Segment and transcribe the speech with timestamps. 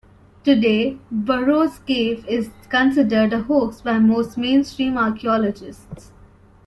[0.43, 6.11] Today, Burrows Cave is considered a hoax by most mainstream archeologists.